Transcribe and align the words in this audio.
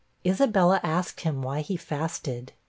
Isabella 0.25 0.79
asked 0.81 1.19
him 1.21 1.43
why 1.43 1.61
he 1.61 1.77
fasted. 1.77 2.53